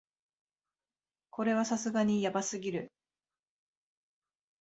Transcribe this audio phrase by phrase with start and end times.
[1.29, 2.91] これはさすがにヤバすぎる